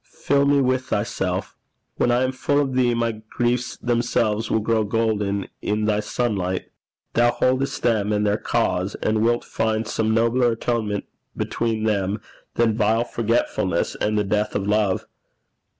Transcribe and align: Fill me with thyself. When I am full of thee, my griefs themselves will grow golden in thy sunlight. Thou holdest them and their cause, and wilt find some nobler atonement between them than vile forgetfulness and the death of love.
Fill 0.03 0.45
me 0.47 0.59
with 0.59 0.85
thyself. 0.85 1.55
When 1.97 2.09
I 2.09 2.23
am 2.23 2.31
full 2.31 2.59
of 2.59 2.73
thee, 2.73 2.95
my 2.95 3.21
griefs 3.29 3.77
themselves 3.77 4.49
will 4.49 4.59
grow 4.59 4.83
golden 4.83 5.45
in 5.61 5.85
thy 5.85 5.99
sunlight. 5.99 6.71
Thou 7.13 7.29
holdest 7.29 7.83
them 7.83 8.11
and 8.11 8.25
their 8.25 8.39
cause, 8.39 8.95
and 8.95 9.21
wilt 9.21 9.43
find 9.45 9.87
some 9.87 10.11
nobler 10.11 10.53
atonement 10.53 11.03
between 11.37 11.83
them 11.83 12.19
than 12.55 12.75
vile 12.75 13.03
forgetfulness 13.03 13.93
and 13.93 14.17
the 14.17 14.23
death 14.23 14.55
of 14.55 14.65
love. 14.65 15.05